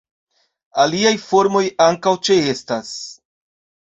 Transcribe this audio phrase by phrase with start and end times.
[0.83, 2.95] Aliaj formoj ankaŭ ĉeestas.